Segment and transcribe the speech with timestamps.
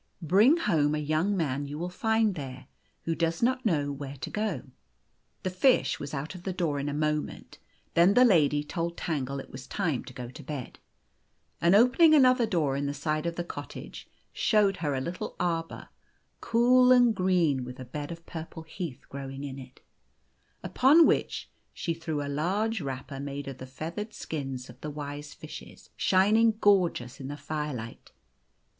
[0.23, 2.65] "Bring home a young man you will find there,
[3.03, 4.63] who does not know where to go."
[5.43, 7.59] The fish was out of the door in a moment.
[7.93, 10.79] Then the lady told Tangle it was time to go to bed;
[11.61, 15.89] and, opening another door in the side of the cottage, showed her a little arbour,
[16.39, 19.81] cool and green, with a bed of purple heath growing in it,
[20.63, 23.67] upon which she threw 1 88 The Golden Key a large wrapper made of the
[23.67, 25.89] feathered skins of the wise tishes.
[25.95, 28.11] shining gorgeous in the firelight.